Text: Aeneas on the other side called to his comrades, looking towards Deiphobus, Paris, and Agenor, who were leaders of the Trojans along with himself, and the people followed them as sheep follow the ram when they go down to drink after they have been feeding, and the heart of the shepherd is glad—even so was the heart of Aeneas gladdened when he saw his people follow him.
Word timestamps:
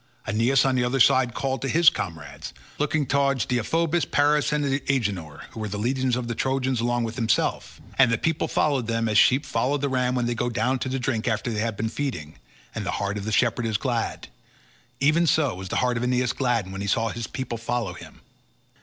Aeneas 0.25 0.65
on 0.65 0.73
the 0.73 0.83
other 0.83 0.99
side 0.99 1.35
called 1.35 1.61
to 1.61 1.69
his 1.69 1.91
comrades, 1.91 2.53
looking 2.79 3.05
towards 3.05 3.45
Deiphobus, 3.45 4.03
Paris, 4.03 4.51
and 4.51 4.65
Agenor, 4.89 5.41
who 5.51 5.59
were 5.59 5.67
leaders 5.67 6.15
of 6.15 6.27
the 6.27 6.33
Trojans 6.33 6.79
along 6.81 7.03
with 7.03 7.17
himself, 7.17 7.79
and 7.99 8.11
the 8.11 8.17
people 8.17 8.47
followed 8.47 8.87
them 8.87 9.07
as 9.07 9.19
sheep 9.19 9.45
follow 9.45 9.77
the 9.77 9.89
ram 9.89 10.15
when 10.15 10.25
they 10.25 10.33
go 10.33 10.49
down 10.49 10.79
to 10.79 10.89
drink 10.97 11.27
after 11.27 11.51
they 11.51 11.59
have 11.61 11.77
been 11.77 11.87
feeding, 11.87 12.39
and 12.73 12.83
the 12.83 12.89
heart 12.97 13.15
of 13.19 13.25
the 13.25 13.31
shepherd 13.31 13.67
is 13.67 13.77
glad—even 13.77 15.27
so 15.27 15.53
was 15.53 15.69
the 15.69 15.75
heart 15.85 15.97
of 15.97 16.03
Aeneas 16.03 16.33
gladdened 16.33 16.71
when 16.73 16.81
he 16.81 16.87
saw 16.87 17.09
his 17.09 17.27
people 17.27 17.59
follow 17.59 17.93
him. 17.93 18.21